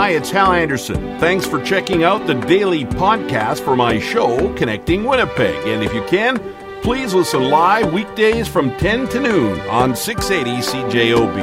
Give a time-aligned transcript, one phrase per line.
[0.00, 1.18] Hi, it's Hal Anderson.
[1.20, 5.68] Thanks for checking out the daily podcast for my show, Connecting Winnipeg.
[5.68, 6.38] And if you can,
[6.80, 11.36] please listen live weekdays from 10 to noon on 680 CJOB.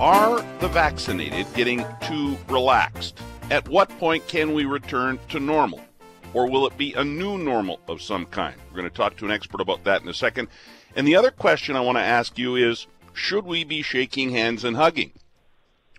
[0.00, 3.16] Are the vaccinated getting too relaxed?
[3.52, 5.87] At what point can we return to normal?
[6.34, 8.56] Or will it be a new normal of some kind?
[8.70, 10.48] We're going to talk to an expert about that in a second.
[10.94, 14.64] And the other question I want to ask you is should we be shaking hands
[14.64, 15.12] and hugging?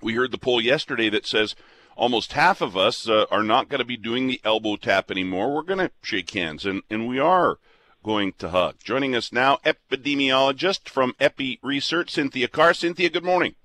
[0.02, 1.56] We heard the poll yesterday that says
[1.98, 5.54] almost half of us uh, are not going to be doing the elbow tap anymore.
[5.54, 7.58] We're going to shake hands, and, and we are
[8.04, 8.76] going to hug.
[8.82, 12.74] Joining us now, epidemiologist from Epi Research, Cynthia Carr.
[12.74, 13.56] Cynthia, good morning.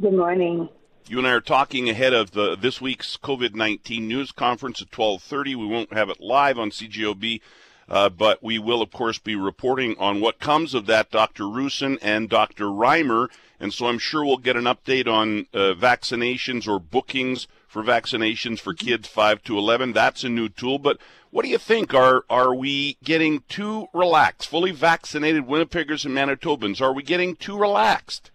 [0.00, 0.68] Good morning.
[1.10, 4.92] You and I are talking ahead of the this week's COVID nineteen news conference at
[4.92, 5.54] twelve thirty.
[5.54, 7.40] We won't have it live on CJOB,
[7.88, 11.10] uh, but we will, of course, be reporting on what comes of that.
[11.10, 11.44] Dr.
[11.44, 12.66] Roussin and Dr.
[12.66, 17.82] Reimer, and so I'm sure we'll get an update on uh, vaccinations or bookings for
[17.82, 19.94] vaccinations for kids five to eleven.
[19.94, 20.98] That's a new tool, but
[21.30, 21.94] what do you think?
[21.94, 24.50] Are are we getting too relaxed?
[24.50, 28.30] Fully vaccinated Winnipeggers and Manitobans, are we getting too relaxed?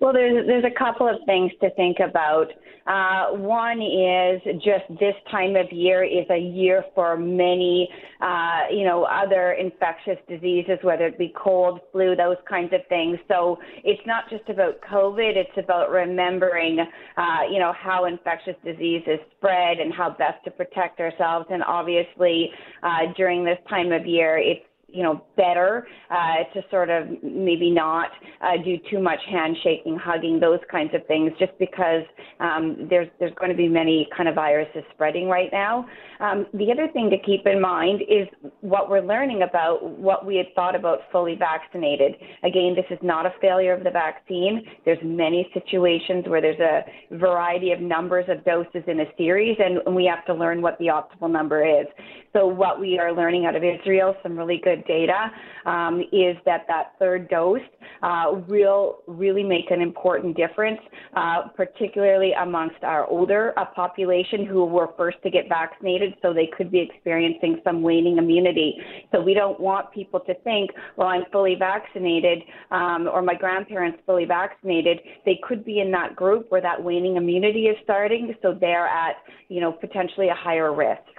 [0.00, 2.48] Well, there's there's a couple of things to think about.
[2.86, 7.88] Uh, one is just this time of year is a year for many,
[8.20, 13.18] uh, you know, other infectious diseases, whether it be cold, flu, those kinds of things.
[13.26, 16.78] So it's not just about COVID; it's about remembering,
[17.16, 21.46] uh, you know, how infectious diseases spread and how best to protect ourselves.
[21.50, 22.50] And obviously,
[22.82, 27.70] uh, during this time of year, it's you know, better uh, to sort of maybe
[27.70, 32.02] not uh, do too much handshaking, hugging, those kinds of things, just because
[32.40, 35.86] um, there's there's going to be many kind of viruses spreading right now.
[36.20, 38.28] Um, the other thing to keep in mind is
[38.60, 42.14] what we're learning about what we had thought about fully vaccinated.
[42.44, 44.64] Again, this is not a failure of the vaccine.
[44.84, 46.84] There's many situations where there's a
[47.16, 50.86] variety of numbers of doses in a series, and we have to learn what the
[50.86, 51.86] optimal number is.
[52.34, 55.30] So what we are learning out of Israel, some really good data,
[55.66, 57.60] um, is that that third dose
[58.02, 60.80] uh, will really make an important difference,
[61.14, 66.50] uh, particularly amongst our older uh, population who were first to get vaccinated, so they
[66.56, 68.74] could be experiencing some waning immunity.
[69.12, 74.00] So we don't want people to think, well, I'm fully vaccinated, um, or my grandparents
[74.06, 74.98] fully vaccinated.
[75.24, 79.18] They could be in that group where that waning immunity is starting, so they're at,
[79.48, 81.13] you know, potentially a higher risk.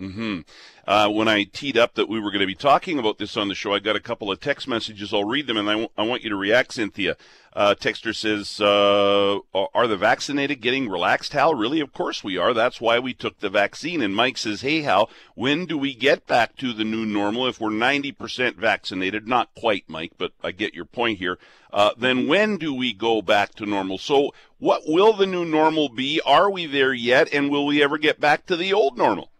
[0.00, 0.40] Mm-hmm.
[0.86, 3.48] Uh, when I teed up that we were going to be talking about this on
[3.48, 5.12] the show, I got a couple of text messages.
[5.12, 7.16] I'll read them, and I, w- I want you to react, Cynthia.
[7.54, 9.38] Uh, texter says, uh,
[9.74, 11.54] "Are the vaccinated getting relaxed, Hal?
[11.54, 11.80] Really?
[11.80, 12.52] Of course we are.
[12.52, 16.26] That's why we took the vaccine." And Mike says, "Hey, Hal, when do we get
[16.26, 17.48] back to the new normal?
[17.48, 21.38] If we're 90% vaccinated, not quite, Mike, but I get your point here.
[21.72, 23.96] Uh, then when do we go back to normal?
[23.96, 26.20] So, what will the new normal be?
[26.26, 27.32] Are we there yet?
[27.32, 29.30] And will we ever get back to the old normal?"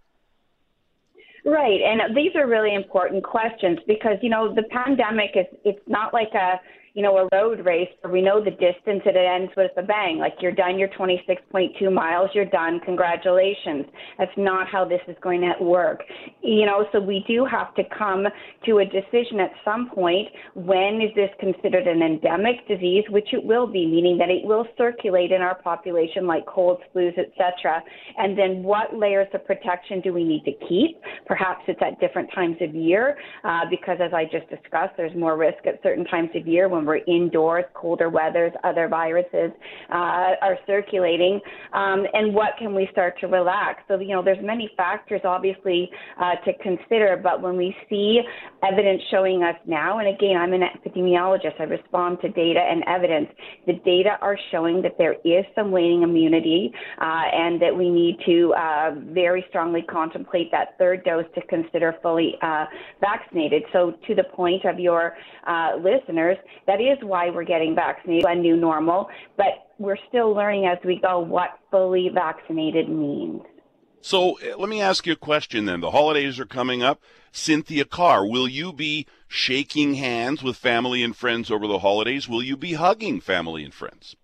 [1.46, 6.12] Right, and these are really important questions because you know the pandemic is it's not
[6.12, 6.58] like a
[6.96, 10.16] you know, a road race where we know the distance it ends with a bang.
[10.18, 12.80] Like you're done your 26.2 miles, you're done.
[12.86, 13.84] Congratulations.
[14.18, 16.00] That's not how this is going to work.
[16.40, 18.24] You know, so we do have to come
[18.64, 20.28] to a decision at some point.
[20.54, 24.66] When is this considered an endemic disease, which it will be, meaning that it will
[24.78, 27.82] circulate in our population like colds, flus, etc.
[28.16, 30.98] And then what layers of protection do we need to keep?
[31.26, 35.36] Perhaps it's at different times of year, uh, because as I just discussed, there's more
[35.36, 39.50] risk at certain times of year when we're indoors, colder weathers, other viruses
[39.90, 41.40] uh, are circulating,
[41.72, 43.82] um, and what can we start to relax?
[43.88, 48.20] So you know, there's many factors obviously uh, to consider, but when we see
[48.62, 53.28] evidence showing us now, and again, I'm an epidemiologist, I respond to data and evidence.
[53.66, 58.18] The data are showing that there is some waning immunity, uh, and that we need
[58.26, 62.64] to uh, very strongly contemplate that third dose to consider fully uh,
[63.00, 63.62] vaccinated.
[63.72, 65.14] So to the point of your
[65.46, 66.36] uh, listeners,
[66.66, 70.78] that that is why we're getting vaccinated, a new normal, but we're still learning as
[70.84, 73.42] we go what fully vaccinated means.
[74.00, 75.80] So eh, let me ask you a question then.
[75.80, 77.00] The holidays are coming up.
[77.32, 82.28] Cynthia Carr, will you be shaking hands with family and friends over the holidays?
[82.28, 84.16] Will you be hugging family and friends?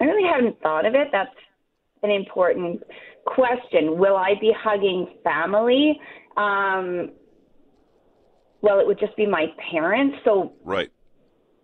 [0.00, 1.08] I really haven't thought of it.
[1.12, 1.34] That's
[2.02, 2.82] an important
[3.26, 3.98] question.
[3.98, 6.00] Will I be hugging family?
[6.36, 7.10] Um,
[8.60, 10.16] well, it would just be my parents.
[10.24, 10.90] So right.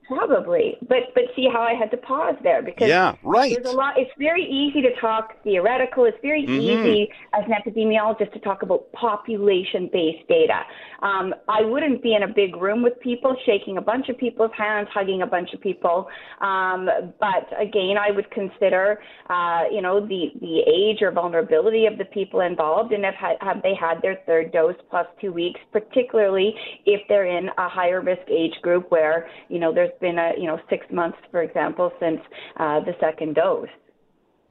[0.06, 3.54] Probably, but but see how I had to pause there because yeah, right.
[3.54, 3.94] There's a lot.
[3.96, 6.04] It's very easy to talk theoretical.
[6.04, 6.60] It's very mm-hmm.
[6.60, 10.60] easy as an epidemiologist to talk about population-based data.
[11.02, 14.50] Um, I wouldn't be in a big room with people, shaking a bunch of people's
[14.56, 16.08] hands, hugging a bunch of people.
[16.42, 19.00] Um, but again, I would consider,
[19.30, 23.62] uh, you know, the the age or vulnerability of the people involved, and have have
[23.62, 26.54] they had their third dose plus two weeks, particularly
[26.84, 30.46] if they're in a higher risk age group where you know there's been a you
[30.46, 32.20] know six months, for example, since
[32.56, 33.68] uh, the second dose.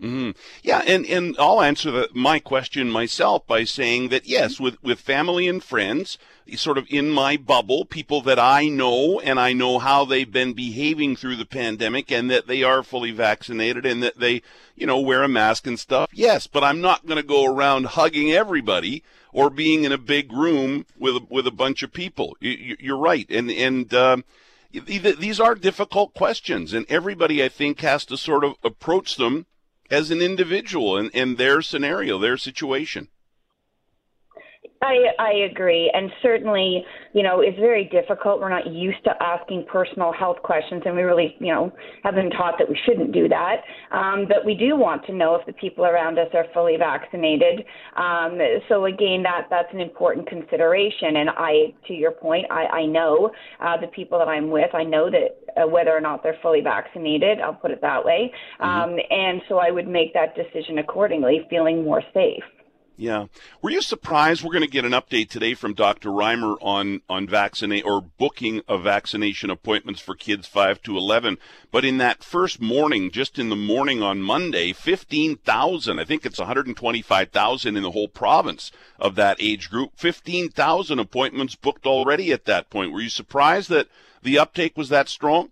[0.04, 0.32] Mm-hmm.
[0.64, 5.00] Yeah, and, and I'll answer the, my question myself by saying that yes, with, with
[5.00, 6.18] family and friends,
[6.56, 10.54] sort of in my bubble, people that I know and I know how they've been
[10.54, 14.42] behaving through the pandemic and that they are fully vaccinated and that they,
[14.76, 16.10] you know, wear a mask and stuff.
[16.12, 20.34] Yes, but I'm not going to go around hugging everybody or being in a big
[20.34, 22.36] room with a, with a bunch of people.
[22.42, 23.94] You, are right, and and.
[23.94, 24.26] Um,
[24.74, 29.46] these are difficult questions, and everybody, I think, has to sort of approach them
[29.92, 33.10] as an individual in, in their scenario, their situation.
[34.84, 35.90] I, I agree.
[35.94, 36.84] And certainly,
[37.14, 38.42] you know, it's very difficult.
[38.42, 41.72] We're not used to asking personal health questions, and we really, you know,
[42.04, 43.62] have been taught that we shouldn't do that.
[43.92, 47.64] Um, but we do want to know if the people around us are fully vaccinated.
[47.96, 48.38] Um,
[48.68, 51.16] so again, that that's an important consideration.
[51.16, 53.32] And I, to your point, I, I know
[53.62, 54.74] uh, the people that I'm with.
[54.76, 57.40] I know that uh, whether or not they're fully vaccinated.
[57.40, 58.34] I'll put it that way.
[58.60, 58.92] Mm-hmm.
[58.94, 62.44] Um, and so I would make that decision accordingly, feeling more safe.
[62.96, 63.26] Yeah.
[63.62, 64.44] Were you surprised?
[64.44, 66.10] We're going to get an update today from Dr.
[66.10, 71.40] Reimer on, on vaccinate or booking of vaccination appointments for kids 5 to 11.
[71.72, 76.38] But in that first morning, just in the morning on Monday, 15,000, I think it's
[76.38, 82.70] 125,000 in the whole province of that age group, 15,000 appointments booked already at that
[82.70, 82.92] point.
[82.92, 83.88] Were you surprised that
[84.22, 85.50] the uptake was that strong?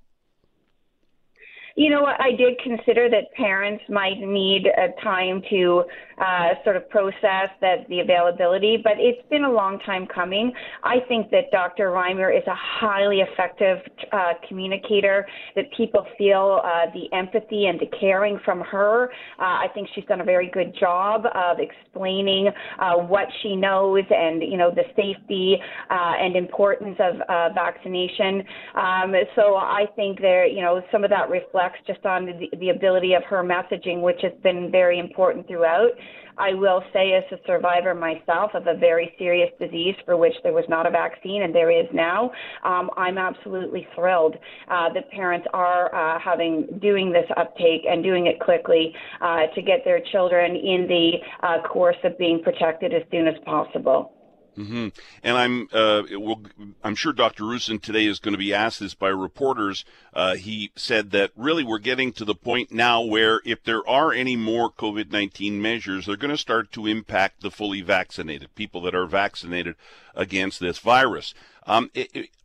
[1.82, 5.84] You know, I did consider that parents might need a time to
[6.22, 10.54] uh, sort of process that the availability, but it's been a long time coming.
[10.84, 11.90] I think that Dr.
[11.90, 13.80] Reimer is a highly effective
[14.12, 15.26] uh, communicator,
[15.56, 19.06] that people feel uh, the empathy and the caring from her.
[19.40, 24.04] Uh, I think she's done a very good job of explaining uh, what she knows
[24.12, 25.58] and, you know, the safety
[25.90, 27.16] uh, and importance of
[27.56, 28.44] vaccination.
[28.76, 32.70] Um, so I think there, you know, some of that reflects just on the, the
[32.70, 35.92] ability of her messaging, which has been very important throughout.
[36.38, 40.54] I will say, as a survivor myself of a very serious disease for which there
[40.54, 42.32] was not a vaccine and there is now,
[42.64, 44.36] um, I'm absolutely thrilled
[44.70, 49.62] uh, that parents are uh, having doing this uptake and doing it quickly uh, to
[49.62, 51.12] get their children in the
[51.46, 54.14] uh, course of being protected as soon as possible.
[54.58, 54.90] Mm-hmm.
[55.24, 56.42] And I'm uh, will,
[56.84, 57.44] I'm sure Dr.
[57.46, 59.86] Roussin today is going to be asked this by reporters.
[60.14, 64.12] Uh, he said that really we're getting to the point now where if there are
[64.12, 68.96] any more COVID-19 measures, they're going to start to impact the fully vaccinated people that
[68.96, 69.76] are vaccinated
[70.16, 71.34] against this virus.
[71.72, 71.90] Um,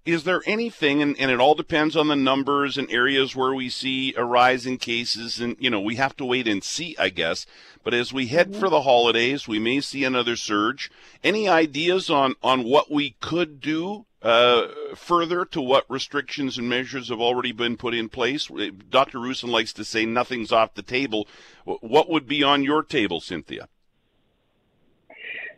[0.04, 3.68] is there anything, and, and, it all depends on the numbers and areas where we
[3.68, 7.08] see a rise in cases, and you know we have to wait and see, I
[7.08, 7.44] guess.
[7.82, 8.60] But as we head mm-hmm.
[8.60, 10.92] for the holidays, we may see another surge.
[11.24, 17.08] Any ideas on on what we could do uh, further to what restrictions and measures
[17.08, 18.48] have already been put in place?
[18.88, 19.18] Dr.
[19.18, 21.26] Roussin likes to say nothing's off the table.
[21.64, 23.68] What would be on your table, Cynthia?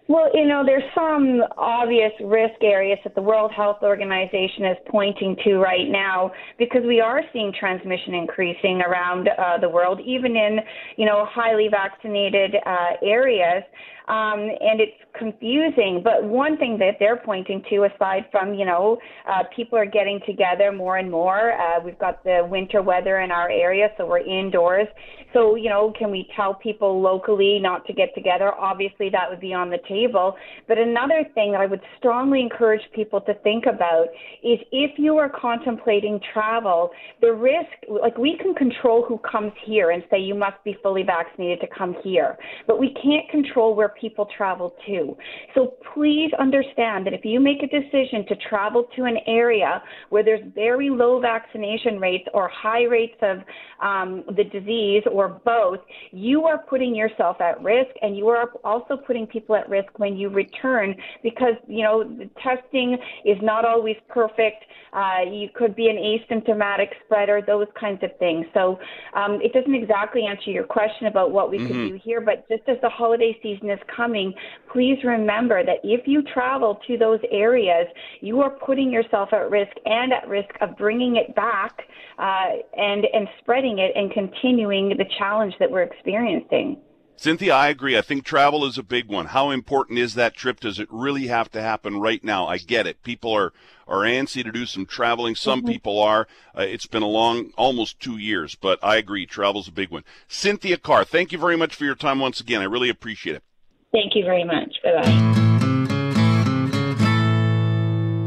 [0.08, 5.36] Well, you know, there's some obvious risk areas that the World Health Organization is pointing
[5.44, 10.60] to right now because we are seeing transmission increasing around uh, the world, even in,
[10.96, 13.62] you know, highly vaccinated uh, areas
[14.08, 16.00] um, and it's confusing.
[16.02, 18.98] But one thing that they're pointing to, aside from you know
[19.28, 23.30] uh, people are getting together more and more, uh, we've got the winter weather in
[23.30, 24.88] our area, so we're indoors.
[25.34, 28.52] So you know, can we tell people locally not to get together?
[28.54, 29.97] Obviously, that would be on the table.
[30.06, 34.06] But another thing that I would strongly encourage people to think about
[34.42, 36.90] is if you are contemplating travel,
[37.20, 41.02] the risk, like we can control who comes here and say you must be fully
[41.02, 42.36] vaccinated to come here,
[42.66, 45.16] but we can't control where people travel to.
[45.54, 50.22] So please understand that if you make a decision to travel to an area where
[50.22, 53.38] there's very low vaccination rates or high rates of
[53.82, 55.80] um, the disease or both,
[56.12, 59.98] you are putting yourself at risk and you are also putting people at risk risk
[59.98, 64.64] when you return because, you know, the testing is not always perfect.
[64.92, 68.46] Uh, you could be an asymptomatic spreader, those kinds of things.
[68.54, 68.78] So
[69.14, 71.66] um, it doesn't exactly answer your question about what we mm-hmm.
[71.66, 74.32] could do here, but just as the holiday season is coming,
[74.72, 77.86] please remember that if you travel to those areas,
[78.20, 81.82] you are putting yourself at risk and at risk of bringing it back
[82.18, 86.78] uh, and and spreading it and continuing the challenge that we're experiencing.
[87.18, 87.98] Cynthia, I agree.
[87.98, 89.26] I think travel is a big one.
[89.26, 90.60] How important is that trip?
[90.60, 92.46] Does it really have to happen right now?
[92.46, 93.02] I get it.
[93.02, 93.52] People are,
[93.88, 95.34] are antsy to do some traveling.
[95.34, 95.68] Some mm-hmm.
[95.68, 96.28] people are.
[96.56, 99.26] Uh, it's been a long, almost two years, but I agree.
[99.26, 100.04] Travel's a big one.
[100.28, 102.60] Cynthia Carr, thank you very much for your time once again.
[102.60, 103.42] I really appreciate it.
[103.90, 104.76] Thank you very much.
[104.84, 105.48] Bye bye.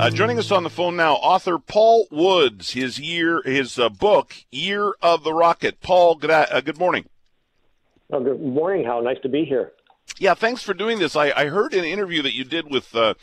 [0.01, 2.71] Uh, joining us on the phone now, author Paul Woods.
[2.71, 5.79] His year, his uh, book, Year of the Rocket.
[5.79, 7.05] Paul, good, uh, good morning.
[8.11, 9.01] Oh, good morning, Hal.
[9.01, 9.71] Nice to be here.
[10.17, 11.15] Yeah, thanks for doing this.
[11.15, 13.13] I, I heard an interview that you did with uh,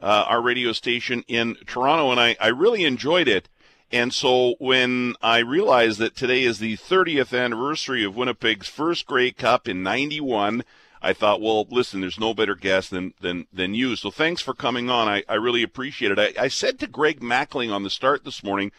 [0.00, 3.50] uh, our radio station in Toronto, and I, I really enjoyed it.
[3.92, 9.30] And so when I realized that today is the 30th anniversary of Winnipeg's first Grey
[9.30, 10.64] Cup in 91,
[11.02, 13.96] I thought, well, listen, there's no better guest than, than, than you.
[13.96, 15.08] So thanks for coming on.
[15.08, 16.18] I, I really appreciate it.
[16.18, 18.70] I, I said to Greg Mackling on the start this morning,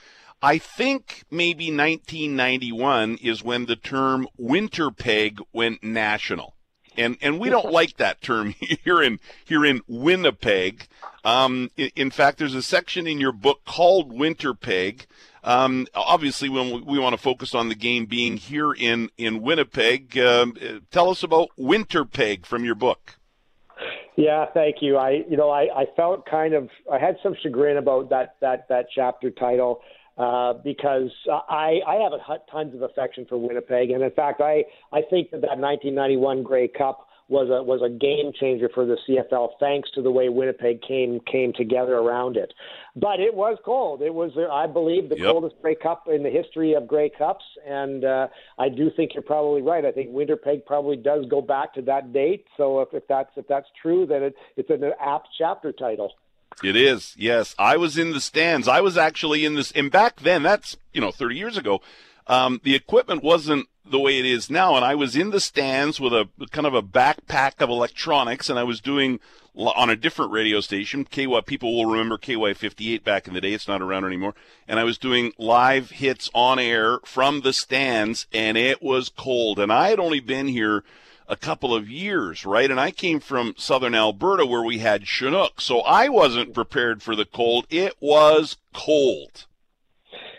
[0.42, 6.56] I think maybe 1991 is when the term winter peg went national.
[6.98, 10.88] And, and we don't like that term here in, here in Winnipeg.
[11.24, 15.06] Um, in, in, fact, there's a section in your book called Winter Peg.
[15.44, 19.42] Um, obviously, when we, we, want to focus on the game being here in, in
[19.42, 20.54] Winnipeg, um,
[20.92, 23.18] tell us about Winter Peg from your book.
[24.16, 24.98] Yeah, thank you.
[24.98, 28.68] I, you know, I, I felt kind of, I had some chagrin about that, that,
[28.70, 29.82] that chapter title.
[30.18, 32.20] Uh, because I, I have a,
[32.52, 36.68] tons of affection for Winnipeg, and in fact, I, I think that that 1991 Grey
[36.68, 40.82] Cup was a was a game changer for the CFL, thanks to the way Winnipeg
[40.82, 42.54] came came together around it.
[42.94, 44.02] But it was cold.
[44.02, 45.32] It was, I believe, the yep.
[45.32, 48.28] coldest Grey Cup in the history of Grey Cups, and uh,
[48.60, 49.86] I do think you're probably right.
[49.86, 52.46] I think Winnipeg probably does go back to that date.
[52.58, 56.12] So if, if that's if that's true, then it, it's an apt chapter title.
[56.62, 57.56] It is, yes.
[57.58, 58.68] I was in the stands.
[58.68, 61.80] I was actually in this, and back then, that's, you know, 30 years ago,
[62.28, 64.76] um, the equipment wasn't the way it is now.
[64.76, 68.58] And I was in the stands with a kind of a backpack of electronics, and
[68.58, 69.20] I was doing
[69.56, 71.06] on a different radio station.
[71.06, 73.54] KY people will remember KY 58 back in the day.
[73.54, 74.34] It's not around anymore.
[74.68, 79.60] And I was doing live hits on air from the stands, and it was cold.
[79.60, 80.84] And I had only been here
[81.28, 82.70] a couple of years, right?
[82.70, 87.16] And I came from southern Alberta where we had Chinook, so I wasn't prepared for
[87.16, 87.66] the cold.
[87.70, 89.46] It was cold.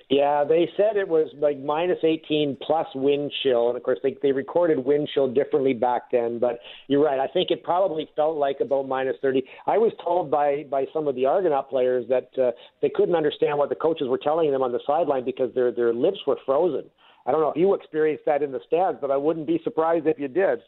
[0.08, 3.68] Yeah, they said it was like minus 18 plus wind chill.
[3.68, 6.38] And of course, they, they recorded wind chill differently back then.
[6.38, 7.18] But you're right.
[7.18, 9.42] I think it probably felt like about minus 30.
[9.66, 12.52] I was told by, by some of the Argonaut players that uh,
[12.82, 15.94] they couldn't understand what the coaches were telling them on the sideline because their, their
[15.94, 16.84] lips were frozen.
[17.24, 20.06] I don't know if you experienced that in the stands, but I wouldn't be surprised
[20.06, 20.60] if you did.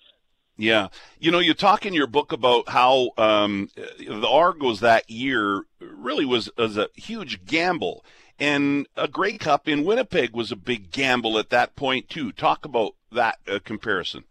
[0.57, 0.89] Yeah.
[1.19, 6.25] You know, you talk in your book about how um, the Argos that year really
[6.25, 8.05] was, was a huge gamble.
[8.39, 12.33] And a Grey Cup in Winnipeg was a big gamble at that point, too.
[12.33, 14.25] Talk about that uh, comparison.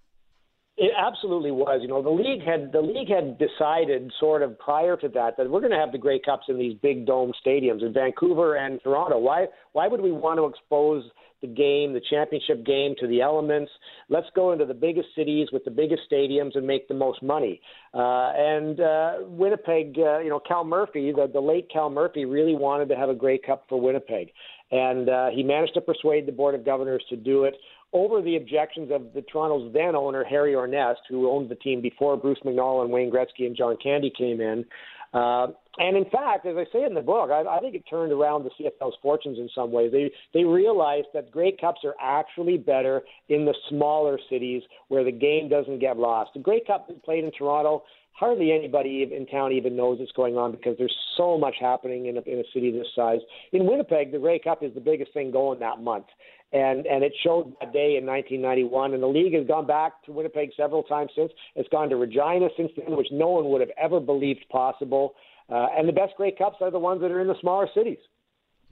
[0.76, 1.82] It absolutely was.
[1.84, 5.50] You know, the league had the league had decided sort of prior to that that
[5.50, 8.82] we're going to have the Grey Cups in these big dome stadiums in Vancouver and
[8.84, 9.20] Toronto.
[9.20, 11.04] Why why would we want to expose
[11.44, 13.72] the game, the championship game, to the elements.
[14.10, 17.62] Let's go into the biggest cities with the biggest stadiums and make the most money.
[17.94, 22.56] Uh, and uh, Winnipeg, uh, you know, Cal Murphy, the, the late Cal Murphy, really
[22.56, 24.32] wanted to have a Grey Cup for Winnipeg.
[24.72, 27.54] And uh, he managed to persuade the Board of Governors to do it
[27.94, 32.18] over the objections of the Toronto's then owner, Harry Ornest, who owned the team before
[32.18, 34.66] Bruce McNall and Wayne Gretzky and John Candy came in.
[35.14, 38.12] Uh, and in fact, as I say in the book, I, I think it turned
[38.12, 39.92] around the CFL's fortunes in some ways.
[39.92, 45.12] They they realized that Grey Cups are actually better in the smaller cities where the
[45.12, 46.32] game doesn't get lost.
[46.34, 47.84] The Grey Cup is played in Toronto.
[48.14, 52.18] Hardly anybody in town even knows what's going on because there's so much happening in
[52.18, 53.20] a, in a city this size.
[53.52, 56.06] In Winnipeg, the Grey Cup is the biggest thing going that month
[56.54, 58.94] and and it showed that day in 1991.
[58.94, 61.32] And the league has gone back to Winnipeg several times since.
[61.56, 65.16] It's gone to Regina since then, which no one would have ever believed possible.
[65.50, 67.98] Uh, and the best Grey Cups are the ones that are in the smaller cities.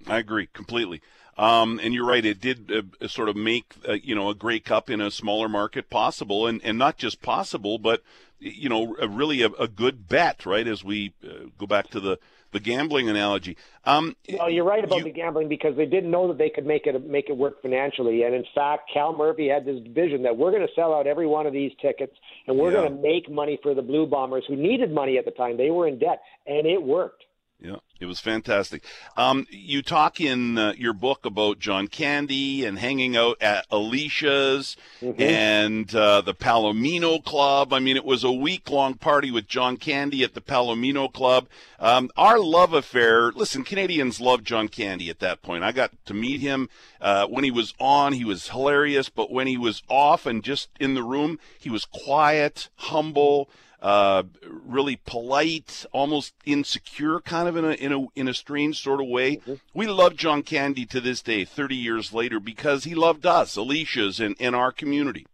[0.08, 1.02] I agree completely.
[1.38, 4.60] Um, and you're right; it did uh, sort of make uh, you know a Grey
[4.60, 8.04] Cup in a smaller market possible, and and not just possible, but
[8.42, 10.68] you know, a, really a, a, good bet, right?
[10.68, 12.20] As we uh, go back to the
[12.52, 13.56] the gambling analogy.
[13.86, 16.66] Um, well, you're right about you, the gambling because they didn't know that they could
[16.66, 18.24] make it make it work financially.
[18.24, 21.28] And in fact, Cal Murphy had this vision that we're going to sell out every
[21.28, 22.14] one of these tickets,
[22.48, 22.82] and we're Yeah.
[22.82, 25.56] going to make money for the Blue Bombers, who needed money at the time.
[25.56, 27.24] They were in debt, and it worked.
[27.64, 28.84] Yeah, it was fantastic.
[29.16, 34.76] Um, you talk in uh, your book about John Candy and hanging out at Alycia's
[35.00, 37.72] and uh, the Palomino Club.
[37.72, 41.48] I mean, it was a week long party with John Candy at the Palomino Club.
[41.80, 43.32] Um, our love affair.
[43.32, 45.64] Listen, Canadians loved John Candy at that point.
[45.64, 46.68] I got to meet him
[47.00, 48.14] uh, when he was on.
[48.14, 51.86] He was hilarious, but when he was off and just in the room, he was
[51.86, 58.34] quiet, humble uh, really polite, almost insecure, kind of in a in a in a
[58.34, 59.40] strange sort of way.
[59.74, 64.20] We love John Candy to this day, thirty years later, because he loved us, Alycia's,
[64.20, 65.26] and, and our community.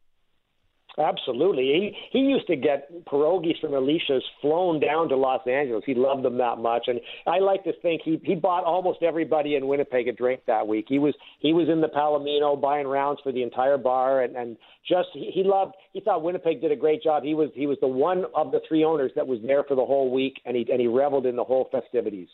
[0.97, 1.63] Absolutely.
[1.63, 5.83] He he used to get pierogies from Alycia's flown down to Los Angeles.
[5.85, 9.55] He loved them that much, and I like to think he he bought almost everybody
[9.55, 10.85] in Winnipeg a drink that week.
[10.89, 14.57] He was he was in the Palomino buying rounds for the entire bar, and and
[14.87, 15.75] just he, he loved.
[15.93, 17.21] He thought Winnipeg did a great job.
[17.21, 19.85] He was he was the one of the three owners that was there for the
[19.85, 22.29] whole week, and he and he reveled in the whole festivities.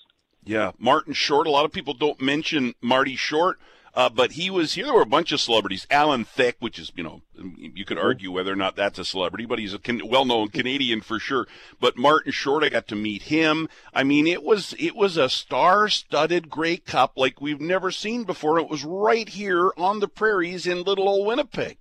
[0.45, 1.47] Yeah, Martin Short.
[1.47, 3.59] A lot of people don't mention Marty Short.
[3.95, 4.85] Uh, but he was here.
[4.85, 5.85] There were a bunch of celebrities.
[5.91, 7.21] Alan Thicke, which is, you know,
[7.55, 11.01] you could argue whether or not that's a celebrity, but he's a can- well-known Canadian
[11.01, 11.47] for sure.
[11.79, 13.69] But Martin Short, I got to meet him.
[13.93, 18.57] I mean, it was it was a star-studded Grey Cup like we've never seen before.
[18.57, 21.77] It was right here on the prairies in little old Winnipeg.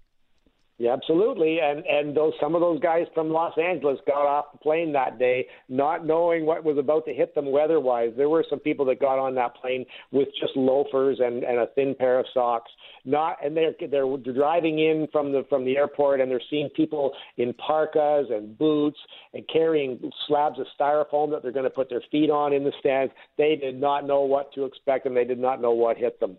[0.79, 1.59] Yeah, absolutely.
[1.61, 5.19] And and those some of those guys from Los Angeles got off the plane that
[5.19, 8.13] day not knowing what was about to hit them weather-wise.
[8.17, 11.67] There were some people that got on that plane with just loafers and and a
[11.75, 12.71] thin pair of socks.
[13.05, 17.13] Not and they're they're driving in from the from the airport and they're seeing people
[17.37, 18.99] in parkas and boots
[19.35, 22.73] and carrying slabs of styrofoam that they're going to put their feet on in the
[22.81, 23.13] stands.
[23.37, 26.39] They did not know what to expect and they did not know what hit them.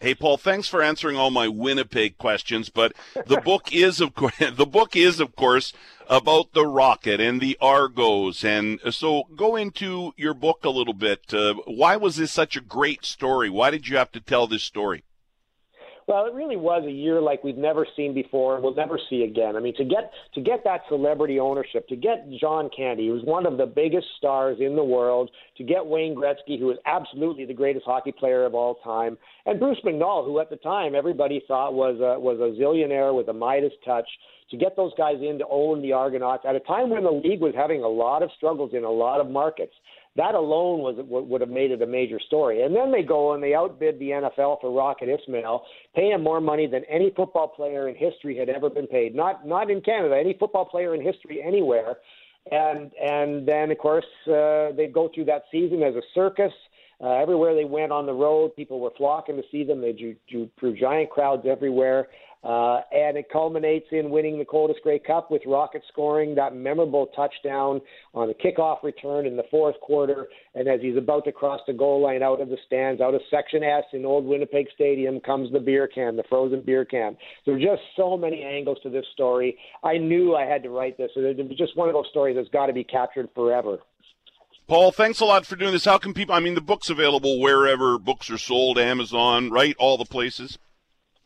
[0.00, 2.68] Hey Paul, thanks for answering all my Winnipeg questions.
[2.68, 2.92] But
[3.26, 5.72] the book is of course the book is of course
[6.08, 11.34] about the Rocket and the Argos, and so go into your book a little bit.
[11.34, 13.50] Uh, why was this such a great story?
[13.50, 15.02] Why did you have to tell this story?
[16.08, 19.24] Well, it really was a year like we've never seen before and we'll never see
[19.24, 19.56] again.
[19.56, 23.24] I mean, to get to get that celebrity ownership, to get John Candy, who was
[23.24, 27.44] one of the biggest stars in the world, to get Wayne Gretzky, who is absolutely
[27.44, 31.42] the greatest hockey player of all time, and Bruce McNall, who at the time everybody
[31.46, 34.08] thought was a, was a zillionaire with a Midas touch.
[34.50, 37.42] To get those guys in to own the Argonauts at a time when the league
[37.42, 39.74] was having a lot of struggles in a lot of markets
[40.18, 42.62] that alone was would have made it a major story.
[42.62, 45.62] And then they go and they outbid the NFL for Rocket Ismail,
[45.94, 49.14] pay him more money than any football player in history had ever been paid.
[49.14, 51.98] Not not in Canada, any football player in history anywhere.
[52.50, 56.52] And and then of course uh, they go through that season as a circus.
[57.00, 59.80] Uh, everywhere they went on the road, people were flocking to see them.
[59.80, 62.08] They drew, drew, drew giant crowds everywhere.
[62.44, 67.06] Uh, and it culminates in winning the Coldest Grey Cup with Rocket scoring that memorable
[67.16, 67.80] touchdown
[68.14, 70.28] on the kickoff return in the fourth quarter.
[70.54, 73.22] And as he's about to cross the goal line out of the stands, out of
[73.28, 77.16] Section S in Old Winnipeg Stadium, comes the beer can, the frozen beer can.
[77.44, 79.58] There are just so many angles to this story.
[79.82, 81.10] I knew I had to write this.
[81.16, 83.78] It was just one of those stories that's got to be captured forever.
[84.68, 85.86] Paul, thanks a lot for doing this.
[85.86, 86.34] How can people?
[86.34, 89.74] I mean, the book's available wherever books are sold, Amazon, right?
[89.78, 90.58] All the places.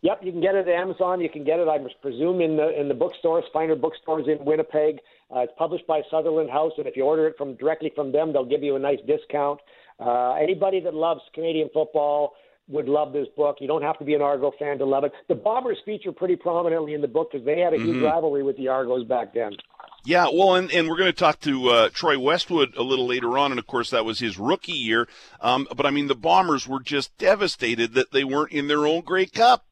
[0.02, 1.20] Yep, you can get it at Amazon.
[1.20, 4.98] You can get it, I presume, in the in the bookstores, finer bookstores in Winnipeg.
[5.34, 8.32] Uh, it's published by Sutherland House, and if you order it from directly from them,
[8.32, 9.60] they'll give you a nice discount.
[10.00, 12.32] Uh, anybody that loves Canadian football
[12.68, 13.56] would love this book.
[13.60, 15.12] You don't have to be an Argo fan to love it.
[15.28, 18.04] The Bombers feature pretty prominently in the book because they had a huge Mhm.
[18.04, 19.56] rivalry with the Argos back then.
[20.04, 23.38] Yeah, well, and, and we're going to talk to uh, Troy Westwood a little later
[23.38, 25.06] on, and of course that was his rookie year.
[25.40, 29.02] Um, but I mean, the Bombers were just devastated that they weren't in their own
[29.02, 29.64] Grey Cup.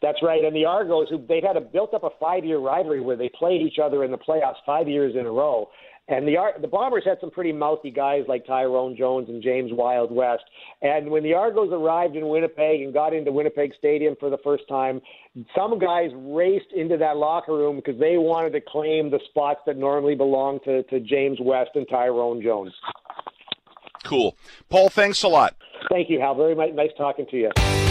[0.00, 0.44] That's right.
[0.44, 3.30] And the Argos, who they've had a built up a five year rivalry where they
[3.36, 5.68] played each other in the playoffs five years in a row.
[6.10, 9.70] And the Ar- the Bombers had some pretty mouthy guys like Tyrone Jones and James
[9.74, 10.44] Wild West.
[10.80, 14.64] And when the Argos arrived in Winnipeg and got into Winnipeg Stadium for the first
[14.68, 15.02] time,
[15.54, 19.76] some guys raced into that locker room because they wanted to claim the spots that
[19.76, 22.72] normally belong to, to James West and Tyrone Jones.
[24.04, 24.34] Cool,
[24.70, 24.88] Paul.
[24.88, 25.56] Thanks a lot.
[25.90, 26.34] Thank you, Hal.
[26.36, 27.87] Very nice talking to you.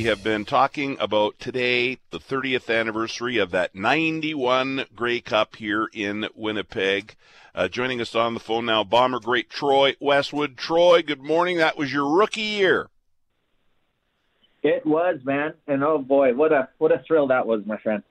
[0.00, 5.90] We have been talking about today, the 30th anniversary of that 91 Grey Cup here
[5.92, 7.16] in Winnipeg.
[7.54, 10.56] Uh, joining us on the phone now, Bomber great Troy Westwood.
[10.56, 11.58] Troy, good morning.
[11.58, 12.88] That was your rookie year.
[14.62, 18.02] It was, man, and oh boy, what a what a thrill that was, my friend.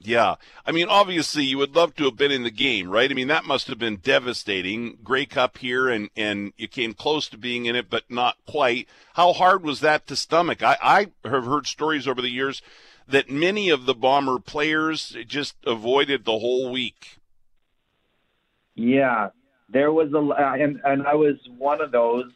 [0.00, 0.36] Yeah.
[0.64, 3.10] I mean, obviously, you would love to have been in the game, right?
[3.10, 4.98] I mean, that must have been devastating.
[5.02, 8.86] Grey Cup here, and, and you came close to being in it, but not quite.
[9.14, 10.62] How hard was that to stomach?
[10.62, 12.62] I, I have heard stories over the years
[13.08, 17.18] that many of the Bomber players just avoided the whole week.
[18.76, 19.30] Yeah.
[19.68, 22.30] There was a, uh, and, and I was one of those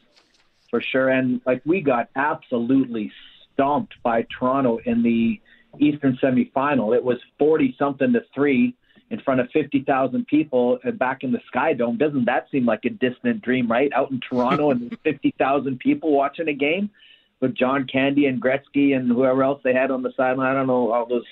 [0.69, 1.07] for sure.
[1.09, 3.11] And like, we got absolutely
[3.53, 5.39] stomped by Toronto in the
[5.79, 6.95] Eastern semifinal.
[6.95, 8.75] It was 40 something to three
[9.09, 11.97] in front of 50,000 people back in the Sky Dome.
[11.97, 13.91] Doesn't that seem like a distant dream, right?
[13.93, 16.89] Out in Toronto and 50,000 people watching a game
[17.39, 20.47] with John Candy and Gretzky and whoever else they had on the sideline.
[20.47, 21.25] I don't know all those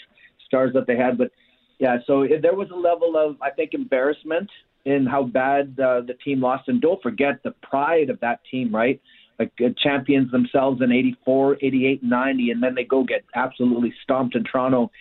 [0.45, 1.31] stars that they had, but
[1.79, 4.49] yeah, so there was a level of, I think, embarrassment
[4.85, 6.67] in how bad uh, the team lost.
[6.67, 9.01] And don't forget the pride of that team, right?
[9.41, 14.35] Like uh, champions themselves in 84, 88, 90, and then they go get absolutely stomped
[14.35, 14.91] in Toronto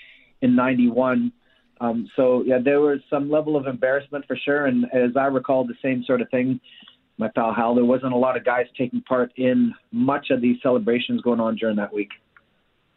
[0.40, 1.32] in 91.
[1.80, 4.66] Um, so, yeah, there was some level of embarrassment for sure.
[4.66, 6.60] And as I recall, the same sort of thing,
[7.18, 10.56] my pal Hal, there wasn't a lot of guys taking part in much of these
[10.62, 12.10] celebrations going on during that week.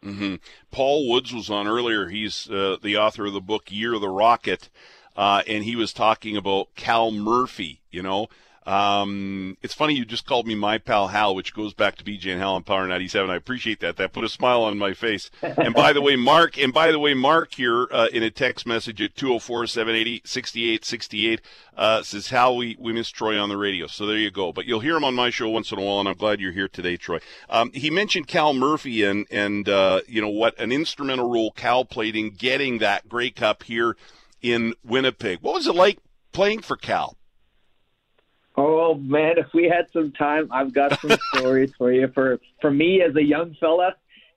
[0.02, 0.34] Mm-hmm.
[0.70, 2.08] Paul Woods was on earlier.
[2.08, 4.68] He's uh, the author of the book Year of the Rocket,
[5.16, 8.28] uh, and he was talking about Cal Murphy, you know,
[8.66, 12.32] um, it's funny you just called me my pal Hal, which goes back to BJ
[12.32, 13.28] and Hal on Power 97.
[13.28, 13.96] I appreciate that.
[13.96, 15.30] That put a smile on my face.
[15.42, 18.66] and by the way, Mark, and by the way, Mark here uh, in a text
[18.66, 21.40] message at 204-780-6868
[21.76, 23.86] uh, says, Hal, we, we miss Troy on the radio.
[23.86, 24.50] So there you go.
[24.52, 26.52] But you'll hear him on my show once in a while, and I'm glad you're
[26.52, 27.18] here today, Troy.
[27.50, 31.84] Um, he mentioned Cal Murphy and, and uh, you know, what an instrumental role Cal
[31.84, 33.94] played in getting that Grey Cup here
[34.40, 35.40] in Winnipeg.
[35.42, 35.98] What was it like
[36.32, 37.18] playing for Cal?
[38.56, 42.08] Oh man, if we had some time, I've got some stories for you.
[42.14, 43.94] For for me as a young fella,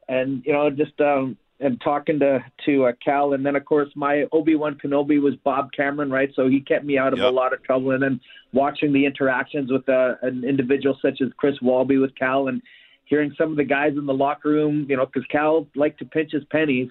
[0.08, 3.90] and you know, just um, and talking to to uh, Cal, and then of course
[3.96, 6.30] my Obi Wan Kenobi was Bob Cameron, right?
[6.36, 7.30] So he kept me out of yep.
[7.30, 8.20] a lot of trouble, and then
[8.54, 12.62] watching the interactions with uh, an individual such as Chris Walby with Cal, and
[13.06, 16.06] hearing some of the guys in the locker room, you know, because Cal liked to
[16.06, 16.90] pinch his pennies.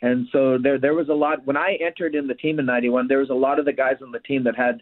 [0.00, 1.44] And so there, there was a lot.
[1.44, 3.96] When I entered in the team in '91, there was a lot of the guys
[4.02, 4.80] on the team that had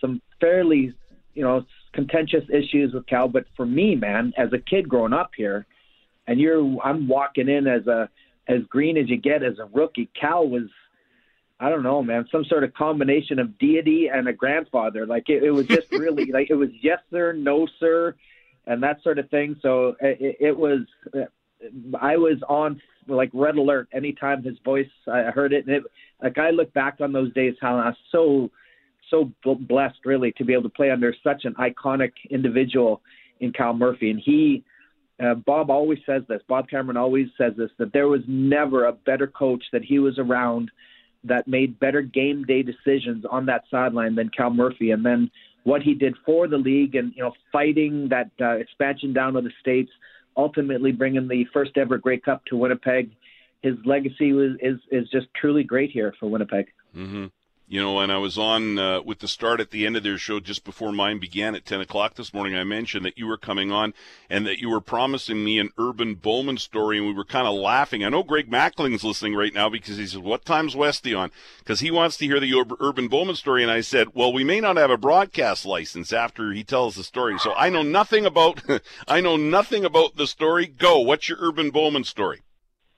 [0.00, 0.92] some fairly
[1.34, 3.28] you know, contentious issues with Cal.
[3.28, 5.66] But for me, man, as a kid growing up here,
[6.26, 8.08] and you're, I'm walking in as a
[8.48, 10.10] as green as you get as a rookie.
[10.18, 10.68] Cal was,
[11.60, 15.06] I don't know, man, some sort of combination of deity and a grandfather.
[15.06, 18.14] Like it, it was just really like it was yes sir, no sir,
[18.66, 19.56] and that sort of thing.
[19.62, 20.80] So it, it was.
[22.00, 25.82] I was on like red alert anytime his voice I heard it, and it
[26.22, 28.50] like I look back on those days how I was so
[29.10, 33.02] so blessed, really, to be able to play under such an iconic individual
[33.40, 34.10] in Cal Murphy.
[34.10, 34.64] And he,
[35.22, 38.92] uh, Bob always says this, Bob Cameron always says this, that there was never a
[38.92, 40.70] better coach that he was around
[41.24, 44.90] that made better game day decisions on that sideline than Cal Murphy.
[44.92, 45.30] And then
[45.64, 49.42] what he did for the league and, you know, fighting that uh, expansion down to
[49.42, 49.90] the States,
[50.36, 53.10] ultimately bringing the first ever Grey Cup to Winnipeg.
[53.62, 56.68] His legacy was, is, is just truly great here for Winnipeg.
[56.96, 57.26] Mm-hmm.
[57.70, 60.18] You know, and I was on uh, with the start at the end of their
[60.18, 62.56] show just before mine began at 10 o'clock this morning.
[62.56, 63.94] I mentioned that you were coming on
[64.28, 67.54] and that you were promising me an Urban Bowman story, and we were kind of
[67.54, 68.04] laughing.
[68.04, 71.30] I know Greg Mackling's listening right now because he says, What time's Westy on?
[71.60, 73.62] Because he wants to hear the Urban Bowman story.
[73.62, 77.04] And I said, Well, we may not have a broadcast license after he tells the
[77.04, 77.38] story.
[77.38, 78.64] So I know nothing about
[79.06, 80.66] I know nothing about the story.
[80.66, 80.98] Go.
[80.98, 82.40] What's your Urban Bowman story?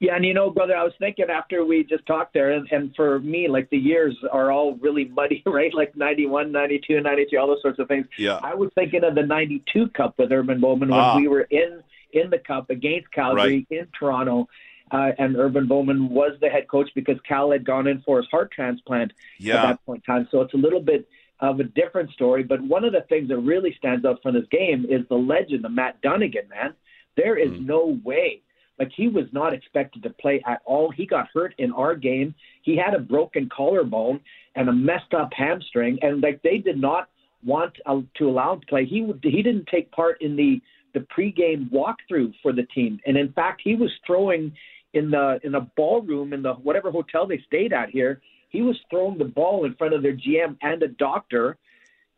[0.03, 2.93] Yeah, and you know, brother, I was thinking after we just talked there, and, and
[2.97, 5.73] for me, like the years are all really muddy, right?
[5.73, 8.09] Like 91, 92, 93, all those sorts of things.
[8.19, 8.41] Yeah.
[8.43, 11.17] I was thinking of the 92 Cup with Urban Bowman when ah.
[11.17, 13.79] we were in in the Cup against Calgary right.
[13.79, 14.49] in Toronto.
[14.91, 18.27] Uh, and Urban Bowman was the head coach because Cal had gone in for his
[18.29, 19.55] heart transplant yeah.
[19.55, 20.29] at that point in time.
[20.33, 22.43] So it's a little bit of a different story.
[22.43, 25.63] But one of the things that really stands out from this game is the legend
[25.63, 26.75] the Matt Dunigan, man.
[27.17, 27.67] There is mm.
[27.67, 28.43] no way
[28.79, 30.91] like he was not expected to play at all.
[30.91, 32.35] He got hurt in our game.
[32.63, 34.21] He had a broken collarbone
[34.55, 37.09] and a messed up hamstring, and like they did not
[37.45, 38.85] want uh, to allow him to play.
[38.85, 40.61] He he didn't take part in the
[40.95, 44.53] the pregame walkthrough for the team, and in fact, he was throwing
[44.95, 48.21] in the in a ballroom in the whatever hotel they stayed at here.
[48.51, 51.57] He was throwing the ball in front of their GM and a doctor.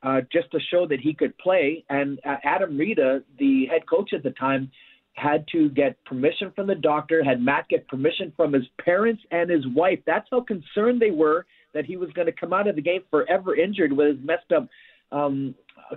[0.03, 1.83] Uh, just to show that he could play.
[1.89, 4.71] And uh, Adam Rita, the head coach at the time,
[5.15, 9.49] had to get permission from the doctor, had Matt get permission from his parents and
[9.49, 10.01] his wife.
[10.07, 13.03] That's how concerned they were that he was going to come out of the game
[13.11, 14.69] forever injured with his messed up
[15.13, 15.55] um,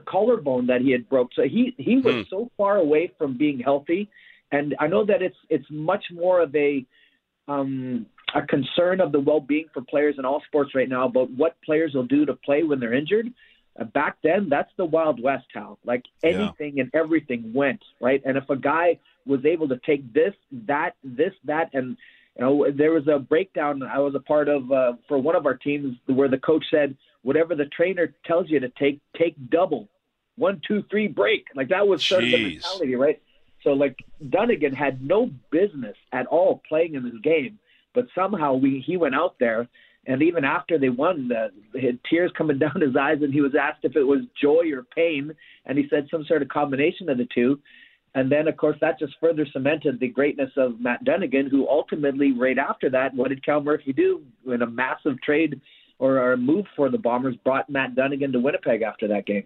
[0.08, 1.30] collarbone that he had broke.
[1.36, 2.21] So he he was hmm.
[2.30, 4.10] so far away from being healthy,
[4.51, 6.86] and I know that it's it's much more of a
[7.47, 11.56] um, a concern of the well-being for players in all sports right now about what
[11.63, 13.27] players will do to play when they're injured.
[13.79, 15.77] Uh, back then, that's the Wild West, Hal.
[15.85, 16.83] Like anything yeah.
[16.83, 18.21] and everything went right.
[18.25, 20.33] And if a guy was able to take this,
[20.67, 21.97] that, this, that, and
[22.37, 25.45] you know, there was a breakdown I was a part of uh, for one of
[25.45, 29.89] our teams where the coach said, "Whatever the trainer tells you to take, take double,
[30.35, 33.21] one, two, three, break." Like that was sort of the mentality, right?
[33.63, 37.57] So like Dunigan had no business at all playing in this game,
[37.95, 39.67] but somehow we he went out there,
[40.07, 43.41] and even after they won, the, he had tears coming down his eyes, and he
[43.41, 47.09] was asked if it was joy or pain, and he said some sort of combination
[47.09, 47.59] of the two.
[48.15, 52.31] And then, of course, that just further cemented the greatness of Matt Dunigan, who ultimately,
[52.31, 55.61] right after that, what did Cal Murphy do in a massive trade
[55.99, 57.35] or a move for the Bombers?
[57.43, 59.43] Brought Matt Dunigan to Winnipeg after that game.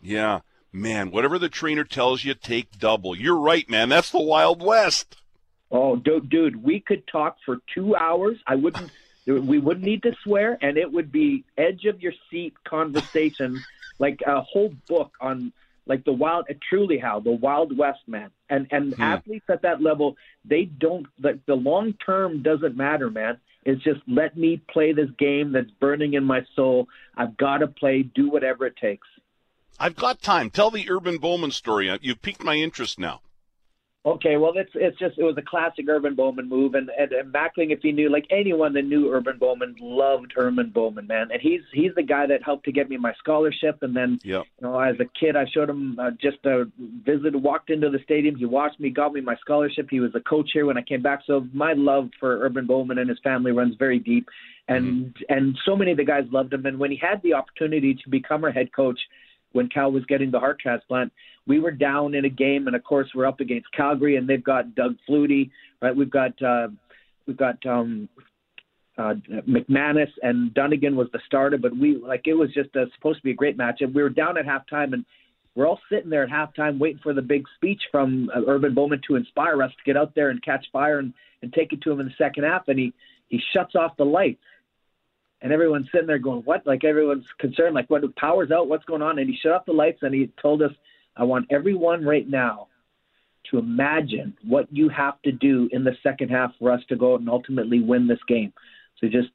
[0.00, 0.40] Yeah,
[0.70, 3.16] man, whatever the trainer tells you, take double.
[3.16, 3.88] You're right, man.
[3.88, 5.16] That's the Wild West.
[5.70, 8.36] Oh, dude, dude, we could talk for two hours.
[8.46, 8.92] I wouldn't.
[9.26, 13.62] We wouldn't need to swear, and it would be edge of your seat conversation,
[13.98, 15.52] like a whole book on
[15.86, 18.30] like the wild, truly how the Wild West, man.
[18.48, 19.02] And and hmm.
[19.02, 21.06] athletes at that level, they don't.
[21.20, 23.38] Like the long term doesn't matter, man.
[23.64, 26.88] It's just let me play this game that's burning in my soul.
[27.16, 29.08] I've got to play, do whatever it takes.
[29.80, 30.50] I've got time.
[30.50, 31.90] Tell the Urban Bowman story.
[32.02, 33.22] You've piqued my interest now.
[34.06, 37.32] Okay, well, it's it's just it was a classic Urban Bowman move, and and, and
[37.32, 41.40] Mackling, if you knew, like anyone that knew Urban Bowman, loved Urban Bowman, man, and
[41.40, 44.44] he's he's the guy that helped to get me my scholarship, and then yep.
[44.60, 46.70] you know as a kid I showed him uh, just a
[47.02, 49.86] visit, walked into the stadium, he watched me, got me my scholarship.
[49.90, 52.98] He was a coach here when I came back, so my love for Urban Bowman
[52.98, 54.28] and his family runs very deep,
[54.68, 55.34] and mm-hmm.
[55.34, 58.10] and so many of the guys loved him, and when he had the opportunity to
[58.10, 58.98] become our head coach
[59.52, 61.10] when Cal was getting the heart transplant.
[61.46, 64.42] We were down in a game, and of course we're up against Calgary, and they've
[64.42, 65.50] got Doug Flutie,
[65.82, 65.94] right?
[65.94, 66.68] We've got uh,
[67.26, 68.08] we've got um,
[68.96, 69.14] uh,
[69.48, 73.24] McManus and Dunigan was the starter, but we like it was just a, supposed to
[73.24, 75.04] be a great match, and we were down at halftime, and
[75.54, 79.00] we're all sitting there at halftime waiting for the big speech from uh, Urban Bowman
[79.06, 81.90] to inspire us to get out there and catch fire and, and take it to
[81.90, 82.92] him in the second half, and he
[83.28, 84.42] he shuts off the lights
[85.44, 88.02] and everyone's sitting there going, "What?" Like everyone's concerned, like, "What?
[88.16, 88.68] Power's out.
[88.68, 90.72] What's going on?" And he shut off the lights and he told us,
[91.16, 92.68] "I want everyone right now
[93.50, 97.14] to imagine what you have to do in the second half for us to go
[97.14, 98.52] out and ultimately win this game.
[99.00, 99.28] So just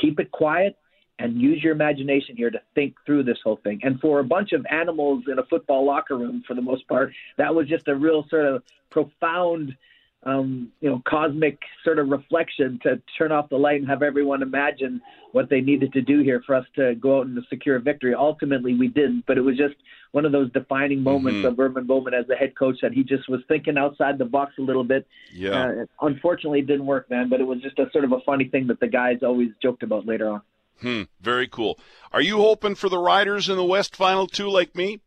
[0.00, 0.76] keep it quiet
[1.18, 3.80] and use your imagination here to think through this whole thing.
[3.82, 7.12] And for a bunch of animals in a football locker room, for the most part,
[7.36, 9.76] that was just a real sort of profound
[10.24, 14.42] um, you know, cosmic sort of reflection to turn off the light and have everyone
[14.42, 15.00] imagine
[15.32, 18.14] what they needed to do here for us to go out and secure a victory.
[18.14, 19.74] Ultimately, we didn't, but it was just
[20.12, 21.46] one of those defining moments mm-hmm.
[21.46, 24.54] of Urban Bowman as the head coach that he just was thinking outside the box
[24.58, 25.06] a little bit.
[25.32, 25.50] Yeah.
[25.50, 28.48] Uh, unfortunately, it didn't work, man, but it was just a sort of a funny
[28.48, 30.42] thing that the guys always joked about later on.
[30.80, 31.02] Hmm.
[31.20, 31.78] Very cool.
[32.12, 35.00] Are you hoping for the Riders in the West Final too, like me?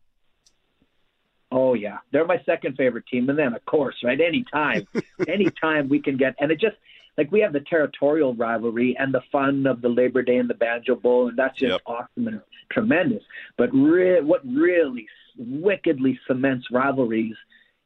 [1.52, 4.18] Oh yeah, they're my second favorite team, and then of course, right?
[4.18, 4.88] Anytime,
[5.28, 6.76] anytime we can get, and it just
[7.18, 10.54] like we have the territorial rivalry and the fun of the Labor Day and the
[10.54, 11.80] Banjo Bowl, and that's just yep.
[11.86, 13.22] awesome and tremendous.
[13.58, 17.36] But re- what really wickedly cements rivalries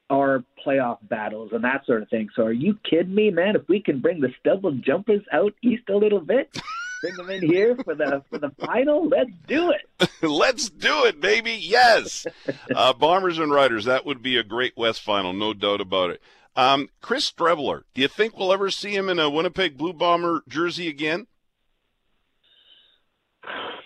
[0.08, 2.28] are playoff battles and that sort of thing.
[2.36, 3.56] So, are you kidding me, man?
[3.56, 6.56] If we can bring the stubble jumpers out east a little bit
[7.00, 9.08] bring them in here for the for the final.
[9.08, 10.10] Let's do it.
[10.22, 11.52] Let's do it, baby.
[11.52, 12.26] Yes.
[12.74, 13.84] Uh, Bombers and Riders.
[13.84, 16.22] That would be a great West final, no doubt about it.
[16.56, 20.42] Um, Chris Streveler, do you think we'll ever see him in a Winnipeg Blue Bomber
[20.48, 21.26] jersey again?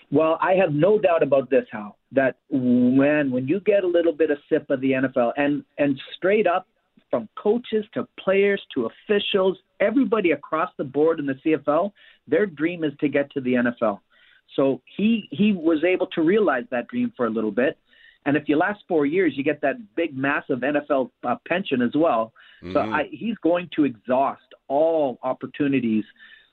[0.09, 1.97] Well, I have no doubt about this, Hal.
[2.13, 5.99] That when when you get a little bit of sip of the NFL and and
[6.17, 6.67] straight up
[7.09, 11.91] from coaches to players to officials, everybody across the board in the CFL,
[12.31, 13.99] their dream is to get to the NFL.
[14.55, 17.77] So he he was able to realize that dream for a little bit.
[18.25, 21.91] And if you last four years, you get that big, massive NFL uh, pension as
[21.95, 22.33] well.
[22.63, 22.73] Mm-hmm.
[22.73, 26.03] So I, he's going to exhaust all opportunities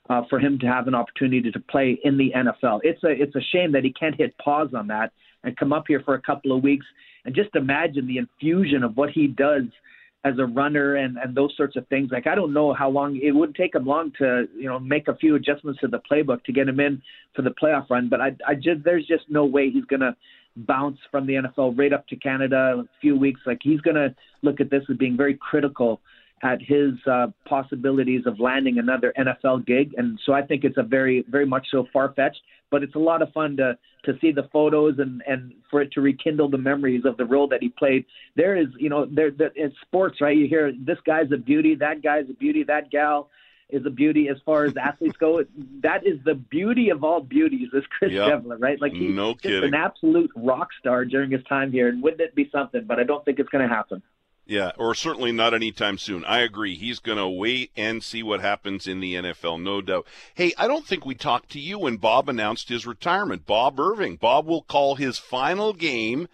[0.09, 2.79] uh, for him to have an opportunity to play in the NFL.
[2.83, 5.11] It's a it's a shame that he can't hit pause on that
[5.43, 6.85] and come up here for a couple of weeks
[7.25, 9.63] and just imagine the infusion of what he does
[10.25, 12.09] as a runner and and those sorts of things.
[12.11, 15.07] Like I don't know how long it would take him long to you know make
[15.07, 17.01] a few adjustments to the playbook to get him in
[17.35, 18.09] for the playoff run.
[18.09, 20.15] But I I just there's just no way he's gonna
[20.55, 23.41] bounce from the NFL right up to Canada a few weeks.
[23.45, 26.01] Like he's gonna look at this as being very critical
[26.41, 29.93] at his uh, possibilities of landing another NFL gig.
[29.97, 32.39] And so I think it's a very, very much so far fetched,
[32.71, 35.91] but it's a lot of fun to to see the photos and and for it
[35.93, 38.05] to rekindle the memories of the role that he played.
[38.35, 40.35] There is, you know, there, there in sports, right?
[40.35, 43.29] You hear this guy's a beauty, that guy's a beauty, that gal.
[43.69, 45.43] is a beauty as far as athletes go.
[45.81, 48.43] That is the beauty of all beauties, is Chris yep.
[48.45, 48.79] right?
[48.81, 52.35] Like he's no just an absolute rock star during his time here, and wouldn't it
[52.35, 52.83] be something?
[52.85, 54.01] But I don't think it's going to happen.
[54.49, 56.25] Yeah, or certainly not anytime soon.
[56.25, 56.73] I agree.
[56.73, 60.07] He's going to wait and see what happens in the NFL, no doubt.
[60.33, 63.45] Hey, I don't think we talked to you when Bob announced his retirement.
[63.45, 64.15] Bob Irving.
[64.15, 66.27] Bob will call his final game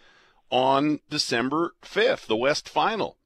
[0.50, 3.18] on December 5th, the West Final.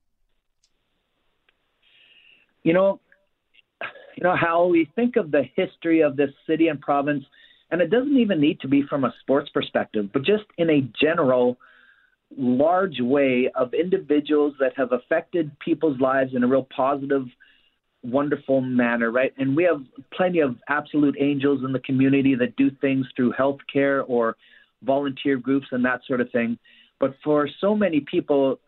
[2.63, 2.99] You know,
[4.17, 7.25] you know how we think of the history of this city and province,
[7.69, 10.81] and it doesn't even need to be from a sports perspective, but just in a
[10.99, 11.59] general
[12.37, 17.25] large way of individuals that have affected people's lives in a real positive,
[18.03, 19.33] wonderful manner, right?
[19.37, 19.81] And we have
[20.13, 24.35] plenty of absolute angels in the community that do things through healthcare or
[24.83, 26.57] volunteer groups and that sort of thing.
[26.99, 28.59] But for so many people,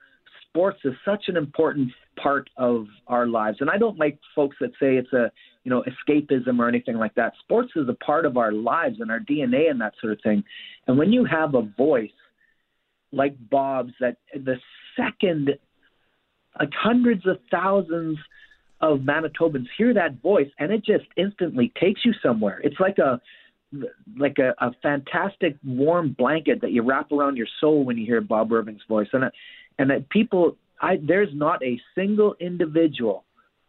[0.48, 3.58] sports is such an important part of our lives.
[3.62, 5.32] And I don't like folks that say it's a,
[5.64, 7.34] you know, escapism or anything like that.
[7.44, 10.44] Sports is a part of our lives and our DNA and that sort of thing.
[10.88, 12.10] And when you have a voice
[13.12, 14.56] like Bob's that the
[14.96, 15.52] second
[16.60, 18.18] like hundreds of thousands
[18.82, 22.60] of Manitobans hear that voice and it just instantly takes you somewhere.
[22.64, 23.22] It's like a
[24.18, 28.20] like a, a fantastic warm blanket that you wrap around your soul when you hear
[28.20, 29.08] Bob Irving's voice.
[29.14, 29.24] And
[29.80, 33.24] and that people I there's not a single individual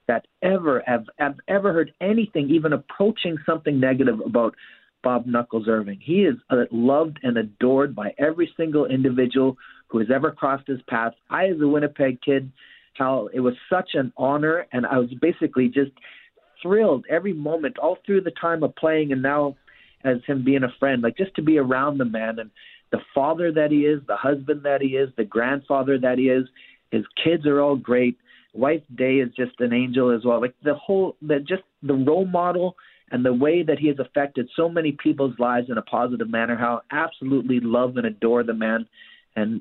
[0.08, 4.54] that ever have, have ever heard anything even approaching something negative about
[5.02, 5.98] Bob Knuckles Irving.
[6.00, 6.36] He is
[6.70, 9.56] loved and adored by every single individual
[9.88, 11.12] who has ever crossed his path.
[11.28, 12.50] I, as a Winnipeg kid,
[12.94, 15.92] how it was such an honor, and I was basically just
[16.62, 19.56] thrilled every moment, all through the time of playing, and now
[20.04, 22.50] as him being a friend, like just to be around the man and
[22.90, 26.46] the father that he is, the husband that he is, the grandfather that he is.
[26.90, 28.18] His kids are all great.
[28.52, 30.40] Wife Day is just an angel as well.
[30.40, 32.76] Like the whole, the just the role model
[33.12, 36.56] and the way that he has affected so many people's lives in a positive manner,
[36.56, 38.88] how I absolutely love and adore the man.
[39.36, 39.60] And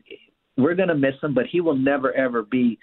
[0.57, 2.79] we're going to miss him, but he will never, ever be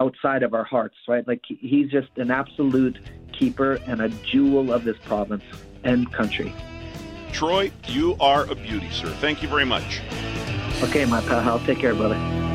[0.00, 1.26] outside of our hearts, right?
[1.26, 2.98] Like he's just an absolute
[3.32, 5.44] keeper and a jewel of this province
[5.84, 6.52] and country.
[7.32, 9.08] Troy, you are a beauty, sir.
[9.20, 10.00] Thank you very much.
[10.82, 11.48] Okay, my pal.
[11.48, 12.49] I'll Take care, brother.